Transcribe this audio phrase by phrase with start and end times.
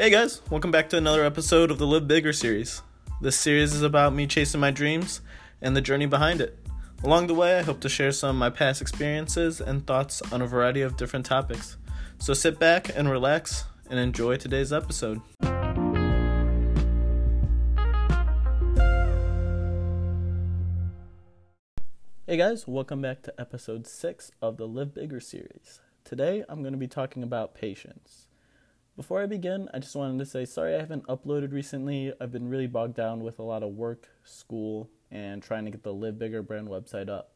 [0.00, 2.82] Hey guys, welcome back to another episode of the Live Bigger series.
[3.20, 5.22] This series is about me chasing my dreams
[5.60, 6.56] and the journey behind it.
[7.02, 10.40] Along the way, I hope to share some of my past experiences and thoughts on
[10.40, 11.78] a variety of different topics.
[12.20, 15.20] So sit back and relax and enjoy today's episode.
[22.24, 25.80] Hey guys, welcome back to episode 6 of the Live Bigger series.
[26.04, 28.27] Today I'm going to be talking about patience.
[28.98, 32.12] Before I begin, I just wanted to say sorry I haven't uploaded recently.
[32.20, 35.84] I've been really bogged down with a lot of work, school, and trying to get
[35.84, 37.30] the Live Bigger brand website up.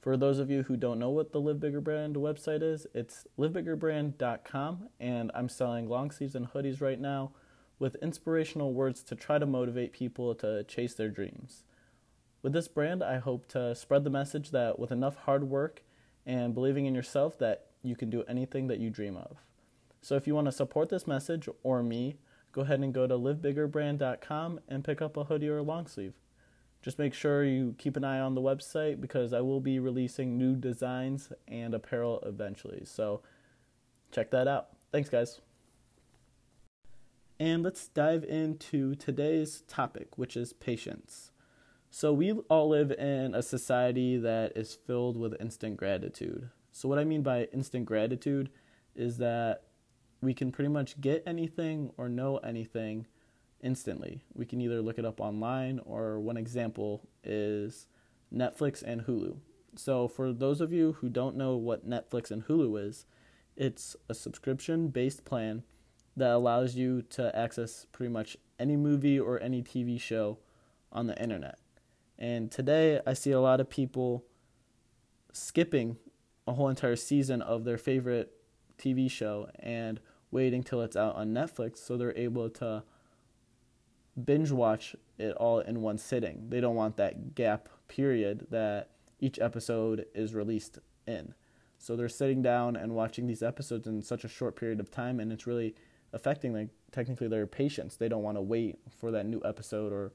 [0.00, 3.26] For those of you who don't know what the Live Bigger brand website is, it's
[3.38, 7.32] livebiggerbrand.com, and I'm selling long sleeves and hoodies right now
[7.78, 11.64] with inspirational words to try to motivate people to chase their dreams.
[12.40, 15.82] With this brand, I hope to spread the message that with enough hard work
[16.24, 19.44] and believing in yourself that you can do anything that you dream of.
[20.04, 22.18] So if you want to support this message or me,
[22.52, 26.12] go ahead and go to livebiggerbrand.com and pick up a hoodie or a long sleeve.
[26.82, 30.36] Just make sure you keep an eye on the website because I will be releasing
[30.36, 32.82] new designs and apparel eventually.
[32.84, 33.22] So
[34.12, 34.68] check that out.
[34.92, 35.40] Thanks, guys.
[37.40, 41.30] And let's dive into today's topic, which is patience.
[41.90, 46.50] So, we all live in a society that is filled with instant gratitude.
[46.72, 48.50] So, what I mean by instant gratitude
[48.96, 49.62] is that
[50.24, 53.06] we can pretty much get anything or know anything
[53.62, 54.22] instantly.
[54.34, 57.88] We can either look it up online, or one example is
[58.32, 59.36] Netflix and Hulu.
[59.76, 63.06] So, for those of you who don't know what Netflix and Hulu is,
[63.56, 65.62] it's a subscription based plan
[66.16, 70.38] that allows you to access pretty much any movie or any TV show
[70.92, 71.58] on the internet.
[72.18, 74.24] And today I see a lot of people
[75.32, 75.96] skipping
[76.46, 78.32] a whole entire season of their favorite
[78.78, 80.00] TV show and
[80.34, 82.82] waiting till it's out on Netflix so they're able to
[84.22, 86.50] binge watch it all in one sitting.
[86.50, 91.34] They don't want that gap period that each episode is released in.
[91.78, 95.20] So they're sitting down and watching these episodes in such a short period of time
[95.20, 95.74] and it's really
[96.12, 97.96] affecting like technically their patience.
[97.96, 100.12] They don't want to wait for that new episode or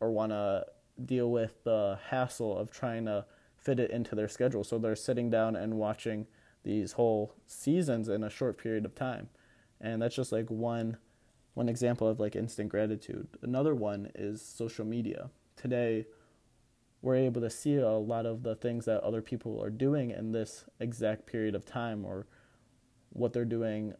[0.00, 0.66] or want to
[1.04, 3.24] deal with the hassle of trying to
[3.56, 4.64] fit it into their schedule.
[4.64, 6.26] So they're sitting down and watching
[6.66, 9.28] these whole seasons in a short period of time.
[9.80, 10.98] And that's just like one
[11.54, 13.28] one example of like instant gratitude.
[13.40, 15.30] Another one is social media.
[15.56, 16.04] Today
[17.00, 20.32] we're able to see a lot of the things that other people are doing in
[20.32, 22.26] this exact period of time or
[23.10, 23.94] what they're doing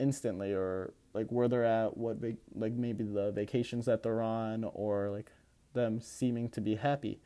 [0.00, 4.64] instantly or like where they're at, what they like maybe the vacations that they're on
[4.72, 5.30] or like
[5.74, 7.20] them seeming to be happy.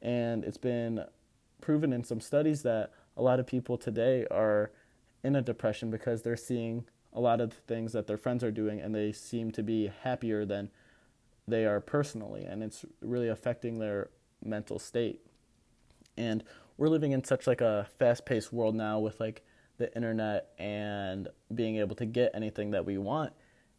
[0.00, 1.04] And it's been
[1.60, 4.70] proven in some studies that a lot of people today are
[5.24, 8.80] in a depression because they're seeing a lot of things that their friends are doing
[8.80, 10.70] and they seem to be happier than
[11.48, 14.10] they are personally and it's really affecting their
[14.44, 15.20] mental state.
[16.16, 16.44] And
[16.76, 19.42] we're living in such like a fast-paced world now with like
[19.78, 23.32] the internet and being able to get anything that we want.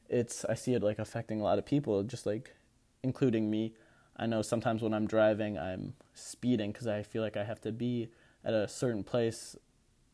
[0.09, 2.55] It's i see it like affecting a lot of people just like
[3.03, 3.73] including me.
[4.15, 7.71] I know sometimes when i'm driving i'm speeding because i feel like i have to
[7.71, 8.09] be
[8.47, 9.57] at a certain place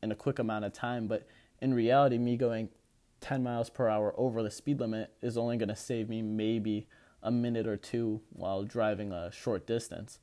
[0.02, 1.08] in a quick amount of time.
[1.08, 1.28] But
[1.62, 2.70] in reality, me going
[3.22, 6.88] 10 miles per hour over the speed limit is only going to save me maybe
[7.22, 10.20] a minute or two while driving a short distance.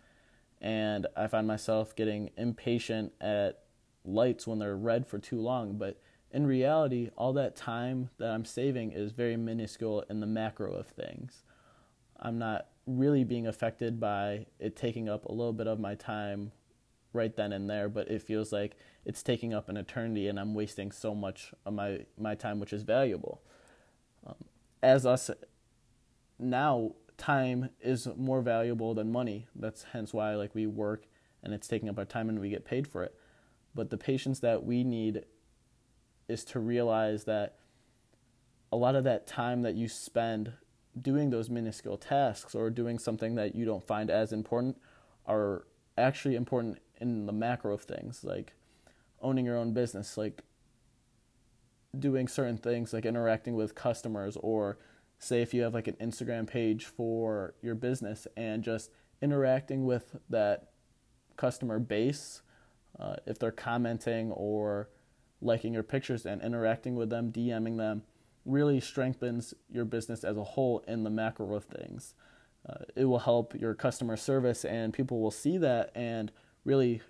[0.61, 3.61] And I find myself getting impatient at
[4.05, 5.79] lights when they're red for too long.
[5.79, 5.99] But
[6.33, 10.89] in reality, all that time that I'm saving is very minuscule in the macro of
[10.89, 11.45] things.
[12.19, 16.53] I'm not really being affected by it taking up a little bit of my time
[17.13, 20.55] right then and there, but it feels like it's taking up an eternity and I'm
[20.55, 23.41] wasting so much of my, my time, which is valuable.
[24.27, 24.37] Um,
[24.83, 25.31] as us
[26.39, 29.47] now, time is more valuable than money.
[29.55, 31.07] That's hence why like we work
[31.43, 33.15] and it's taking up our time and we get paid for it.
[33.75, 35.25] But the patience that we need
[36.29, 37.57] is to realize that
[38.73, 40.53] a lot of that time that you spend
[41.01, 44.81] doing those minuscule tasks or doing something that you don't find as important
[45.27, 45.67] are
[45.99, 48.53] actually important in the macro of things, like
[49.21, 50.43] owning your own business, like
[51.99, 54.79] doing certain things, like interacting with customers, or
[55.19, 60.17] say if you have like an Instagram page for your business and just interacting with
[60.29, 60.71] that
[61.37, 62.43] customer base,
[62.99, 64.89] uh, if they're commenting or
[65.41, 68.03] liking your pictures and interacting with them, DMing them,
[68.45, 72.15] really strengthens your business as a whole in the macro of things.
[72.69, 76.31] Uh, it will help your customer service, and people will see that and
[76.65, 77.03] really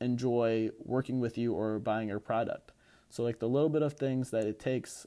[0.00, 2.72] enjoy working with you or buying your product.
[3.08, 5.06] So, like the little bit of things that it takes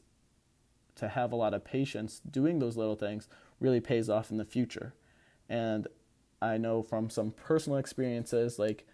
[0.96, 3.28] to have a lot of patience doing those little things
[3.60, 4.94] really pays off in the future.
[5.50, 5.88] And
[6.42, 8.86] I know from some personal experiences, like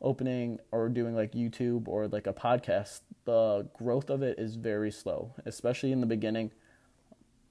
[0.00, 4.90] opening or doing like YouTube or like a podcast, the growth of it is very
[4.90, 6.52] slow, especially in the beginning.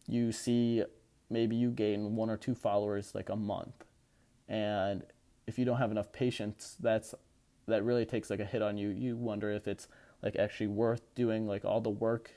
[0.07, 0.83] You see,
[1.29, 3.85] maybe you gain one or two followers like a month.
[4.47, 5.03] And
[5.47, 7.13] if you don't have enough patience, that's
[7.67, 8.89] that really takes like a hit on you.
[8.89, 9.87] You wonder if it's
[10.21, 12.31] like actually worth doing like all the work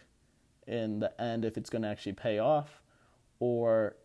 [0.67, 2.83] in the end if it's going to actually pay off
[3.39, 3.97] or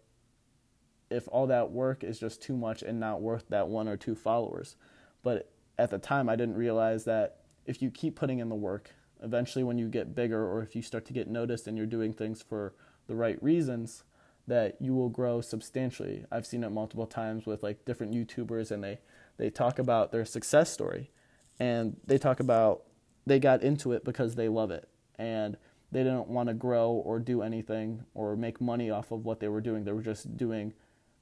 [1.09, 4.15] if all that work is just too much and not worth that one or two
[4.15, 4.75] followers.
[5.23, 8.95] But at the time, I didn't realize that if you keep putting in the work,
[9.21, 12.13] eventually when you get bigger or if you start to get noticed and you're doing
[12.13, 12.73] things for
[13.07, 14.03] the right reasons,
[14.47, 16.25] that you will grow substantially.
[16.31, 18.99] I've seen it multiple times with like different YouTubers and they
[19.37, 21.11] they talk about their success story
[21.59, 22.83] and they talk about
[23.25, 25.57] they got into it because they love it and
[25.91, 29.47] they didn't want to grow or do anything or make money off of what they
[29.47, 29.83] were doing.
[29.83, 30.73] They were just doing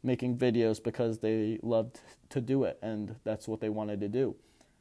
[0.02, 2.00] making videos because they loved
[2.30, 4.36] to do it and that's what they wanted to do.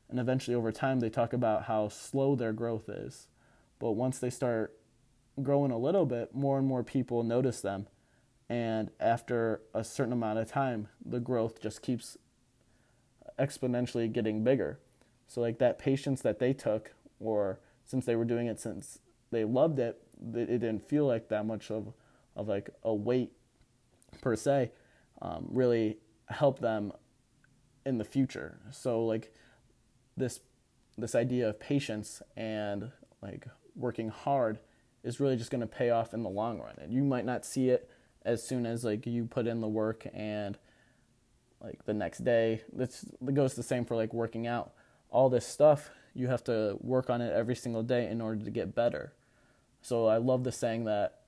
[0.08, 3.26] And eventually over time they talk about how slow their growth is.
[3.78, 4.74] But once they start
[5.42, 7.86] growing a little bit, more and more people notice them.
[8.48, 12.16] And after a certain amount of time, the growth just keeps
[13.38, 14.80] exponentially getting bigger.
[15.26, 18.98] So like that patience that they took or since they were doing it since
[19.30, 20.00] they loved it,
[20.34, 21.92] it didn't feel like that much of
[22.34, 23.32] of like a weight
[24.20, 24.70] per se.
[25.20, 25.98] Um, really
[26.28, 26.92] help them
[27.84, 28.60] in the future.
[28.70, 29.34] So like
[30.16, 30.40] this
[30.96, 32.90] this idea of patience and
[33.22, 33.46] like
[33.76, 34.58] working hard
[35.04, 36.74] is really just going to pay off in the long run.
[36.78, 37.88] And you might not see it
[38.28, 40.58] as soon as like you put in the work and
[41.62, 42.62] like the next day.
[42.72, 44.72] This goes the same for like working out.
[45.10, 48.50] All this stuff you have to work on it every single day in order to
[48.50, 49.12] get better.
[49.80, 51.20] So I love the saying that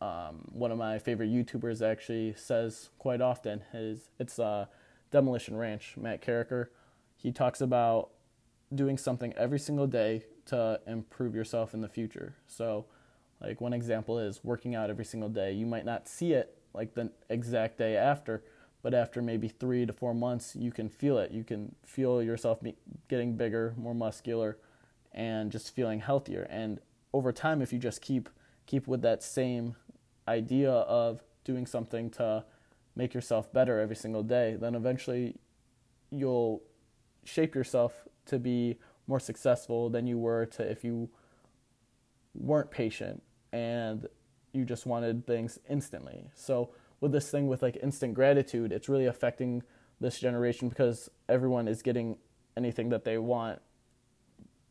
[0.00, 4.66] um, one of my favorite YouTubers actually says quite often is it's uh,
[5.10, 6.66] Demolition Ranch, Matt Carriker.
[7.16, 8.10] He talks about
[8.74, 12.36] doing something every single day to improve yourself in the future.
[12.46, 12.86] So,
[13.40, 15.52] like one example is working out every single day.
[15.52, 18.42] You might not see it like the exact day after,
[18.82, 21.30] but after maybe three to four months, you can feel it.
[21.30, 22.60] You can feel yourself
[23.08, 24.58] getting bigger, more muscular,
[25.12, 26.46] and just feeling healthier.
[26.50, 26.78] And
[27.12, 28.28] over time, if you just keep
[28.66, 29.76] keep with that same
[30.26, 32.44] idea of doing something to
[32.96, 35.36] make yourself better every single day, then eventually
[36.10, 36.62] you'll
[37.24, 41.08] shape yourself to be more successful than you were to if you
[42.38, 43.22] weren't patient
[43.52, 44.06] and
[44.52, 46.30] you just wanted things instantly.
[46.34, 49.62] So with this thing with like instant gratitude, it's really affecting
[50.00, 52.18] this generation because everyone is getting
[52.56, 53.60] anything that they want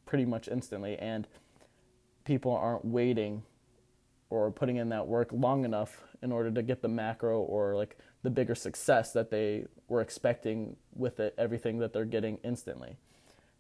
[0.06, 1.28] pretty much instantly and
[2.24, 3.44] people aren't waiting
[4.30, 7.98] or putting in that work long enough in order to get the macro or like
[8.24, 12.98] the bigger success that they were expecting with it everything that they're getting instantly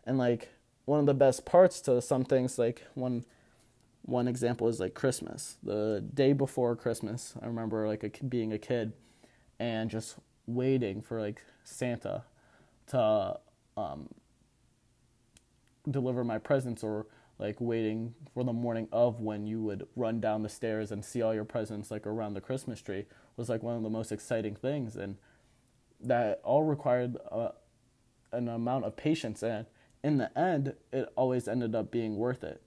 [0.05, 0.49] and like
[0.85, 3.25] one of the best parts to some things like one
[4.05, 5.57] one example is like christmas.
[5.63, 8.93] The day before christmas i remember like a, being a kid
[9.59, 10.17] and just
[10.47, 12.23] waiting for like santa
[12.87, 13.39] to
[13.77, 14.09] um,
[15.89, 17.07] deliver my presents or
[17.37, 21.21] like waiting for the morning of when you would run down the stairs and see
[21.21, 24.55] all your presents like around the Christmas tree was like one of the most exciting
[24.55, 24.95] things.
[24.95, 25.17] And
[25.99, 27.49] that all required uh,
[28.31, 29.43] an amount of patience.
[29.43, 29.65] And
[30.03, 32.61] in the end it always ended up being worth it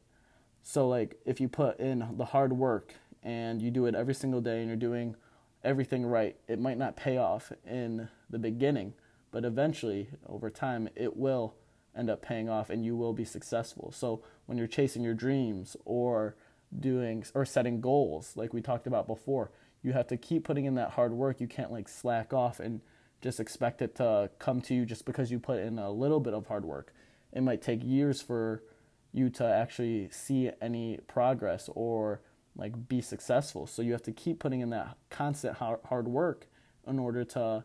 [0.69, 4.41] so like if you put in the hard work and you do it every single
[4.41, 5.17] day and you're doing
[5.65, 8.93] everything right it might not pay off in the beginning
[9.31, 11.55] but eventually over time it will
[11.97, 13.93] end up paying off and you will be successful.
[13.93, 16.37] So when you're chasing your dreams or
[16.79, 19.51] doing or setting goals like we talked about before,
[19.83, 21.41] you have to keep putting in that hard work.
[21.41, 22.81] You can't like slack off and
[23.21, 26.35] just expect it to come to you just because you put in a little bit
[26.35, 26.93] of hard work.
[27.33, 28.63] It might take years for
[29.13, 32.21] you to actually see any progress or
[32.57, 33.67] like be successful.
[33.67, 36.49] So you have to keep putting in that constant hard work
[36.87, 37.65] in order to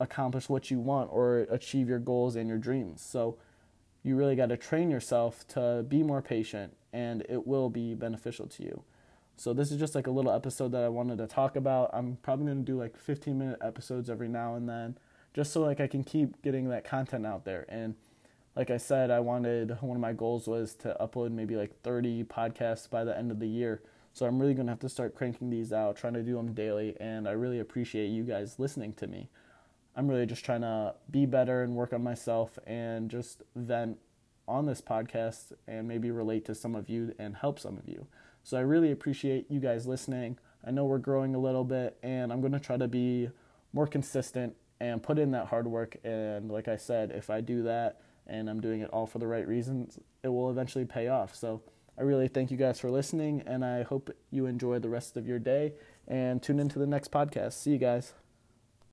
[0.00, 3.02] accomplish what you want or achieve your goals and your dreams.
[3.02, 3.38] So
[4.02, 8.46] you really got to train yourself to be more patient and it will be beneficial
[8.46, 8.84] to you.
[9.36, 11.90] So this is just like a little episode that I wanted to talk about.
[11.92, 14.98] I'm probably going to do like 15 minute episodes every now and then
[15.34, 17.94] just so like I can keep getting that content out there and
[18.58, 22.24] like I said, I wanted one of my goals was to upload maybe like 30
[22.24, 23.82] podcasts by the end of the year.
[24.12, 26.54] So I'm really going to have to start cranking these out, trying to do them
[26.54, 29.28] daily, and I really appreciate you guys listening to me.
[29.94, 33.98] I'm really just trying to be better and work on myself and just vent
[34.48, 38.08] on this podcast and maybe relate to some of you and help some of you.
[38.42, 40.36] So I really appreciate you guys listening.
[40.66, 43.30] I know we're growing a little bit, and I'm going to try to be
[43.72, 45.96] more consistent and put in that hard work.
[46.02, 49.26] And like I said, if I do that and I'm doing it all for the
[49.26, 51.34] right reasons, it will eventually pay off.
[51.34, 51.62] So
[51.98, 55.26] I really thank you guys for listening, and I hope you enjoy the rest of
[55.26, 55.72] your day
[56.06, 57.54] and tune into the next podcast.
[57.54, 58.12] See you guys.